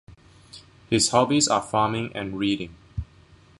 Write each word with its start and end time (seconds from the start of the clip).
His 0.89 1.09
hobbies 1.09 1.47
are 1.47 1.61
farming 1.61 2.13
and 2.15 2.39
reading. 2.39 2.75